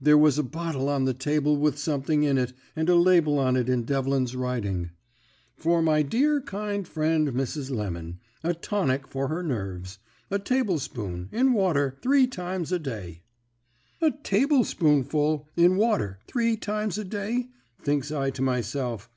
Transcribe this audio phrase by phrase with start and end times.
[0.00, 3.56] There was a bottle on the table with something in it, and a label on
[3.56, 4.88] it in Devlin's writing
[5.54, 7.70] "For my dear kind friend, Mrs.
[7.70, 8.18] Lemon.
[8.42, 9.98] A tonic for her nerves.
[10.30, 13.20] A tablespoonful, in water, three times a day.'
[14.00, 17.50] "'A tablespoonful, in water, three times a day,'
[17.84, 19.10] thinks I to myself.